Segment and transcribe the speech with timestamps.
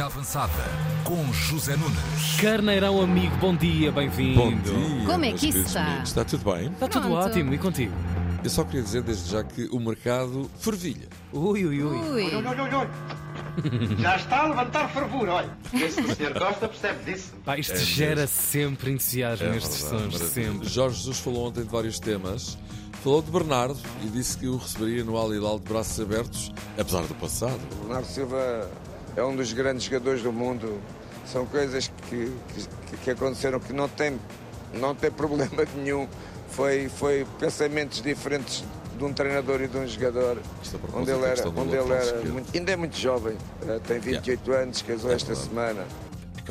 [0.00, 0.52] Cozinha Avançada
[1.04, 2.40] com José Nunes.
[2.40, 4.40] Carneirão amigo, bom dia, bem-vindo.
[4.40, 5.06] Bom dia.
[5.06, 5.84] Como é que isso está?
[5.86, 6.08] amigos.
[6.08, 6.68] Está tudo bem?
[6.68, 7.26] Está tudo Pronto.
[7.26, 7.92] ótimo, e contigo?
[8.42, 11.06] Eu só queria dizer desde já que o mercado fervilha.
[11.32, 11.98] Ui, ui, ui.
[11.98, 12.30] Ui.
[14.00, 15.50] Já está a levantar fervura, olha.
[15.74, 17.34] Esse que o senhor gosta percebe disso.
[17.44, 20.50] Pá, isto É gera sempre entusiasmo É nestes verdade, sons, maravilha.
[20.52, 20.68] sempre.
[20.68, 22.56] Jorge Jesus falou ontem de vários temas.
[23.02, 27.02] Falou de Bernardo e disse que o receberia no Al Hilal de braços abertos, apesar
[27.02, 27.60] do passado.
[27.82, 28.70] Bernardo Silva
[29.16, 30.80] é um dos grandes jogadores do mundo.
[31.26, 32.32] São coisas que,
[32.90, 34.18] que, que aconteceram que não tem,
[34.74, 36.08] não tem problema nenhum.
[36.50, 38.64] Foi, foi pensamentos diferentes
[38.98, 40.38] de um treinador e de um jogador.
[40.92, 43.36] Onde ele era, onde ele era muito, ainda é muito jovem,
[43.66, 45.48] eh, tem 28 anos, casou É esta verdade.
[45.48, 45.86] semana.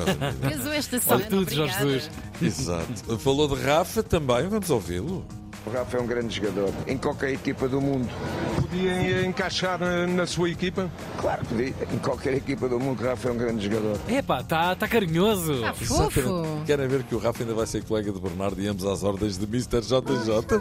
[0.00, 0.56] Idade.
[0.56, 1.26] casou esta semana.
[1.26, 1.78] tudo, Jorge.
[1.78, 2.10] Jesus.
[2.40, 3.18] Exato.
[3.18, 5.24] Falou de Rafa também, vamos ouvi-lo.
[5.66, 8.08] O Rafa é um grande jogador, em qualquer equipa do mundo.
[8.56, 9.78] Podia encaixar
[10.08, 10.90] na sua equipa?
[11.20, 13.98] Claro, podia, em qualquer equipa do mundo, o Rafa é um grande jogador.
[14.08, 15.62] Epá, está tá carinhoso.
[15.64, 16.18] Ah, fofo.
[16.20, 16.64] Exatamente.
[16.66, 19.36] Querem ver que o Rafa ainda vai ser colega de Bernardo e ambos às ordens
[19.36, 19.80] de Mr.
[19.82, 20.60] JJ?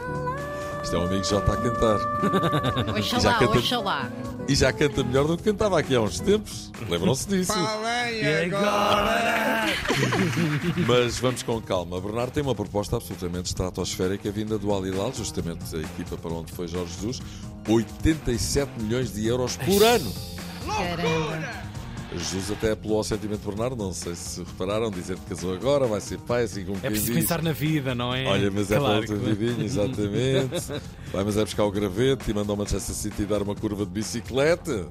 [0.83, 2.00] Isto é um amigo J a cantar.
[3.02, 4.09] Já Oxalá, canta- oxalá.
[4.50, 6.72] E já canta melhor do que cantava aqui há uns tempos.
[6.89, 7.53] Lembram-se disso?
[7.53, 9.67] E agora?
[10.88, 12.02] Mas vamos com calma.
[12.02, 16.52] Bernardo tem uma proposta absolutamente estratosférica vinda do Al Hilal, justamente a equipa para onde
[16.52, 17.22] foi Jorge Jesus.
[17.67, 20.11] 87 milhões de euros por ano.
[20.66, 21.69] Caramba.
[22.15, 25.85] Jesus até apelou ao sentimento de Bernardo, não sei se repararam, dizendo que casou agora,
[25.85, 27.21] vai ser pai, assim como É preciso diz.
[27.21, 28.25] pensar na vida, não é?
[28.25, 30.81] Olha, mas é para Claro outra que- vidinha, exatamente.
[31.13, 33.91] Vai, mas é buscar o gravete e mandou ao Manchester City dar uma curva de
[33.91, 34.87] bicicleta.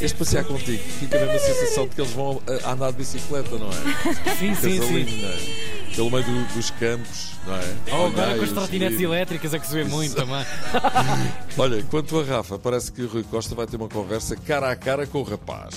[0.00, 2.98] Este passear contigo fica mesmo a sensação de que eles vão a, a andar de
[2.98, 4.34] bicicleta, não é?
[4.34, 5.79] Sim, sim, Casalinho, sim.
[5.92, 5.94] É?
[5.96, 7.74] Pelo meio do- dos campos, não é?
[7.92, 10.44] Oh, agora com as trotinetes elétricas é que se vê muito também.
[11.58, 14.76] Olha, quanto a Rafa, parece que o Rui Costa vai ter uma conversa cara a
[14.76, 15.74] cara com o rapaz.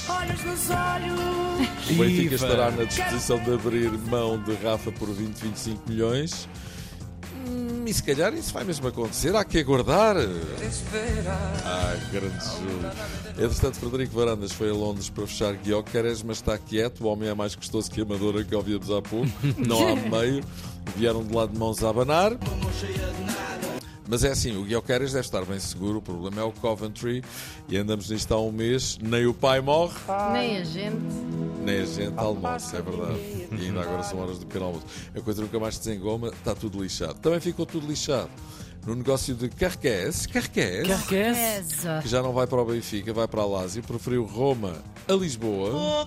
[1.90, 6.48] O Benfica estará na disposição de abrir mão de Rafa por 20, 25 milhões.
[7.86, 10.16] E se calhar isso vai mesmo acontecer, há que aguardar.
[11.66, 12.86] Ah, grande jogo.
[13.38, 17.02] Entretanto, Frederico Varandas foi a Londres para fechar Guiocares, mas está quieto.
[17.02, 19.28] O homem é mais gostoso que a Amadora, que ouvíamos há pouco.
[19.58, 20.44] Não há meio.
[20.96, 22.38] Vieram de lá de mãos a abanar.
[24.08, 26.00] Mas é assim, o Guiocares deve estar bem seguro.
[26.00, 27.24] O problema é o Coventry.
[27.68, 28.98] E andamos nisto há um mês.
[29.02, 29.94] Nem o pai morre.
[30.34, 31.53] Nem a gente.
[31.64, 33.20] Nem a gente almoça, é verdade.
[33.52, 34.86] E ainda agora são horas do pequeno almoço.
[35.16, 37.16] A coisa nunca mais desengoma, está tudo lixado.
[37.16, 38.30] Também ficou tudo lixado
[38.86, 40.88] no negócio de Carqués, Carqués,
[42.02, 44.74] que já não vai para o Benfica, vai para a Lazio, preferiu Roma
[45.08, 46.06] a Lisboa.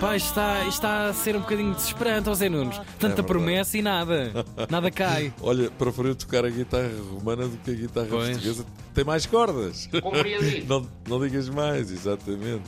[0.00, 2.76] Pá, está, está a ser um bocadinho desesperante, Zé Nunes.
[2.76, 3.26] Tanta verdade.
[3.26, 4.44] promessa e nada.
[4.70, 5.32] Nada cai.
[5.42, 8.28] Olha, preferiu tocar a guitarra romana do que a guitarra Pois.
[8.30, 8.66] portuguesa.
[8.94, 9.88] Tem mais cordas.
[10.68, 12.62] Não, não digas mais, exatamente.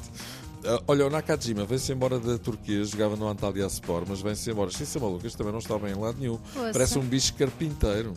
[0.66, 4.71] Ah, olha, o Nakajima vem-se embora da Turquia, jogava no Antalya Sport, mas vem-se embora.
[4.71, 6.38] Sem ser maluco, este também não está bem em lado nenhum.
[6.72, 8.12] Parece um bicho carpinteiro.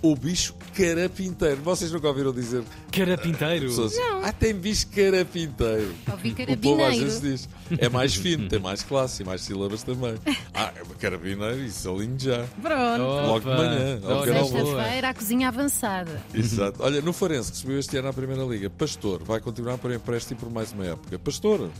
[0.00, 1.56] O bicho carapinteiro.
[1.62, 3.66] Vocês nunca ouviram dizer Carapinteiro.
[3.66, 5.92] pessoas Ah, tem bicho carapinteiro.
[6.08, 7.48] Ouvi O povo às vezes diz.
[7.78, 10.14] É mais fino, tem mais classe e mais sílabas também.
[10.54, 12.44] Ah, carabineiro, isso alinho já.
[12.62, 13.02] Pronto.
[13.02, 14.00] Logo de manhã.
[14.24, 16.22] Sexta-feira, a cozinha avançada.
[16.32, 16.80] Exato.
[16.80, 20.38] Olha, no Farense, que subiu este ano à Primeira Liga, Pastor vai continuar por empréstimo
[20.38, 21.18] por mais uma época.
[21.18, 21.70] Pastor,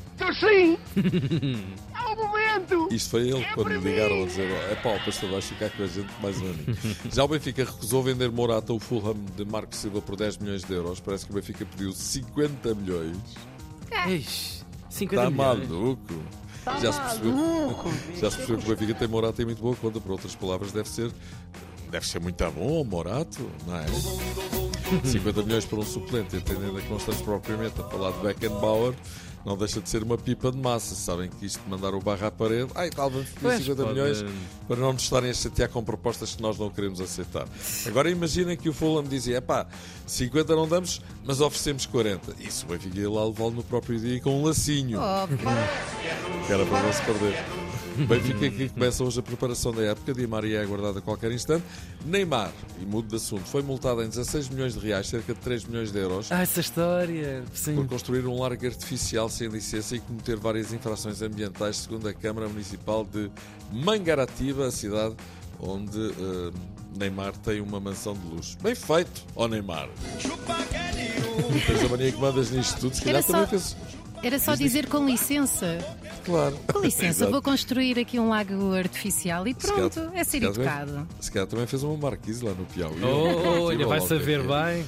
[0.40, 0.78] Sim!
[1.98, 2.88] É o momento!
[2.94, 5.82] isto foi ele quando me ligaram a dizer: é pá, o Pastor vai ficar com
[5.82, 6.76] a gente mais um aninho.
[7.12, 10.72] Já o Benfica recusou vender Morata, o Fulham de Marco Silva, por 10 milhões de
[10.72, 11.00] euros.
[11.00, 13.16] Parece que o Benfica pediu 50 milhões.
[14.06, 15.68] Eish, 50 Está milhões.
[15.68, 16.14] maluco.
[16.80, 17.34] Já se, percebeu,
[18.20, 20.00] já se percebeu que o Benfica tem Morata e muito boa conta.
[20.00, 21.10] Por outras palavras, deve ser.
[21.90, 23.86] Deve ser muito bom o Morato, não é?
[25.04, 28.94] 50 milhões por um suplente, entendendo que não estamos propriamente a falar de Beckenbauer,
[29.48, 30.94] não deixa de ser uma pipa de massa.
[30.94, 33.82] Sabem que isto de mandar o barra à parede, ai, tal, vamos pedir Pois, 50
[33.82, 34.24] pode- milhões
[34.68, 37.46] para não nos estarem a chatear com propostas que nós não queremos aceitar.
[37.86, 39.66] Agora imaginem que o Fulham dizia, pá,
[40.06, 42.34] 50 não damos, mas oferecemos 40.
[42.38, 45.00] Isso o Benfica ia lá levá-lo no próprio dia com um lacinho.
[45.00, 45.38] Óbvio.
[46.46, 47.67] Que era para não se perder.
[48.06, 50.12] Benfica que começa hoje a preparação da época.
[50.14, 51.64] Di Maria é aguardada a qualquer instante.
[52.04, 55.64] Neymar, e mudo de assunto, foi multado em 16 milhões de reais, cerca de 3
[55.64, 57.42] milhões de euros, Ah, essa história.
[57.48, 57.86] por Sim.
[57.86, 63.04] construir um largo artificial sem licença e cometer várias infrações ambientais, segundo a Câmara Municipal
[63.04, 63.30] de
[63.72, 65.14] Mangaratiba, a cidade
[65.60, 66.50] onde eh,
[66.96, 68.56] Neymar tem uma mansão de luxo.
[68.62, 69.88] Bem feito, ó Neymar.
[71.66, 73.76] Tens a mania que mandas nisto tudo, se calhar só- também fez.
[74.22, 75.78] Era só dizer com licença.
[76.24, 76.58] Claro.
[76.72, 80.46] Com licença, vou construir aqui um lago artificial e Se calhar- pronto, é ser se
[80.46, 81.06] educado.
[81.20, 82.96] Se calhar também fez uma marquise lá no Piauí.
[83.02, 84.74] Oh, olha, vai saber que é.
[84.74, 84.86] bem.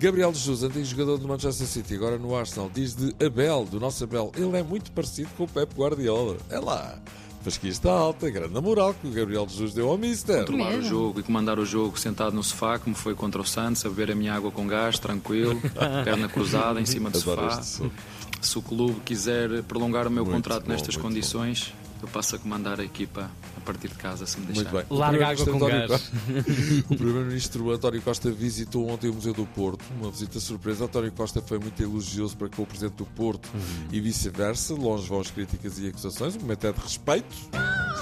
[0.00, 4.04] Gabriel Jesus, antigo jogador do Manchester City, agora no Arsenal, diz de Abel, do nosso
[4.04, 6.36] Abel, ele é muito parecido com o Pep Guardiola.
[6.48, 6.96] É lá.
[7.42, 10.40] Fasquia está alta, grande moral que o Gabriel Jesus deu ao Mister.
[10.40, 13.84] controlar o jogo e comandar o jogo sentado no sofá, como foi contra o Santos,
[13.86, 15.60] a beber a minha água com gás, tranquilo,
[16.04, 17.90] perna cruzada em cima do Adoro sofá.
[18.40, 22.38] Se o clube quiser prolongar o meu Muito contrato bom, nestas condições, eu passo a
[22.38, 24.70] comandar a equipa a partir de casa, se me deixar.
[24.72, 24.96] Muito bem.
[24.98, 25.90] Larga água com gás.
[25.90, 30.84] António Co- O Primeiro-Ministro António Costa visitou ontem o Museu do Porto, uma visita surpresa.
[30.84, 33.60] António Costa foi muito elogioso para com o Presidente do Porto Uhum.
[33.90, 34.74] e vice-versa.
[34.74, 36.36] Longe vão as críticas e acusações.
[36.36, 37.34] O momento é de respeito.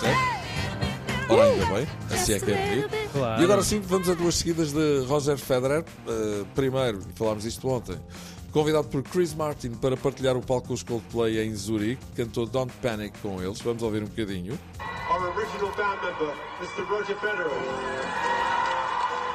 [0.01, 0.37] Certo?
[1.29, 1.87] Ora, ainda bem.
[2.11, 3.13] Assim é que é bonito.
[3.13, 3.41] Claro.
[3.41, 5.85] E agora sim, vamos a duas seguidas de Roger Federer.
[6.07, 7.97] Uh, primeiro, e falámos disto ontem,
[8.57, 12.73] convidado por Chris Martin para partilhar o palco com os Coldplay em Zurique, cantou Don't
[12.81, 13.61] Panic com eles.
[13.61, 14.59] Vamos ouvir um bocadinho.
[15.11, 16.83] our original band member, Mr.
[16.89, 17.51] Roger Federer.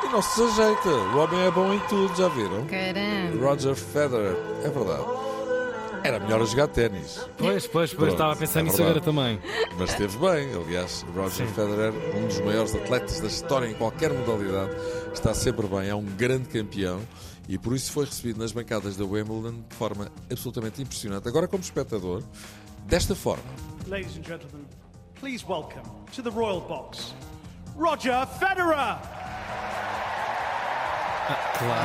[0.04, 0.90] E não se ajeita.
[0.90, 2.66] O homem é bom em tudo, já viram?
[2.66, 3.46] Caramba.
[3.46, 5.31] Roger Federer, é verdade.
[6.04, 9.00] Era melhor a jogar ténis, Pois, pois, pois, estava a pensar é nisso verdade.
[9.00, 9.40] agora também.
[9.78, 10.54] mas esteve bem.
[10.56, 14.72] Aliás, Roger Federer, um dos maiores atletas da história em qualquer modalidade,
[15.14, 17.00] está sempre bem, é um grande campeão
[17.48, 21.28] e por isso foi recebido nas bancadas da Wimbledon de forma absolutamente impressionante.
[21.28, 22.24] Agora, como espectador,
[22.86, 23.44] desta forma.
[23.88, 24.66] Ladies and gentlemen,
[25.20, 25.84] please welcome
[26.16, 27.14] to the Royal Box,
[27.78, 28.98] Roger Federer.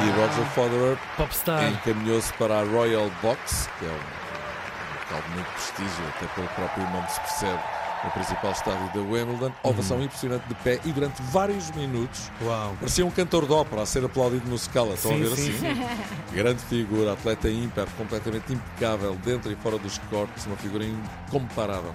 [0.04, 1.68] E Roger Federer Popstar.
[1.68, 6.48] encaminhou-se para a Royal Box, que é um, um local de muito prestígio, até pelo
[6.48, 7.60] próprio nome se percebe,
[8.04, 9.52] no principal estádio da Wimbledon.
[9.62, 12.74] Ovação impressionante de pé e durante vários minutos Uau.
[12.78, 14.94] parecia um cantor de ópera a ser aplaudido no Scala.
[14.94, 15.86] Estão Sim, a ver sim, assim?
[16.32, 21.92] Grande figura, atleta ímpar, completamente impecável, dentro e fora dos cortes, uma figura incomparável.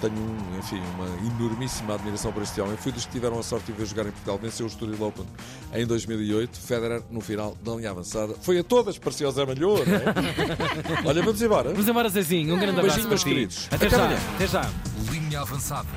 [0.00, 2.76] Tenho, um, enfim, uma enormíssima admiração por este homem.
[2.76, 4.38] Fui dos que tiveram a sorte de ver jogar em Portugal.
[4.40, 5.26] Venceu o Estoril Open
[5.74, 6.58] em 2008.
[6.58, 10.04] Federer, no final da linha avançada, foi a todas, parecia o Zé Malhoa, não é?
[11.08, 11.70] Olha, vamos embora.
[11.70, 12.54] Vamos embora, Zezinho.
[12.54, 13.66] Um grande abraço Beijinho, para meus queridos.
[13.70, 14.04] Até Até já.
[14.04, 14.20] amanhã.
[14.34, 14.70] Até já.
[15.10, 15.88] Linha avançada.